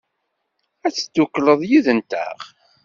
Ad 0.85 0.93
teddukleḍ 0.93 1.59
yid-nteɣ? 1.69 2.37